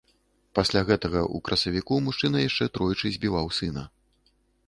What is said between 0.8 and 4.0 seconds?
гэтага ў красавіку мужчына яшчэ тройчы збіваў сына.